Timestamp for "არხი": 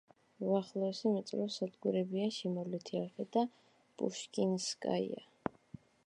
3.01-3.25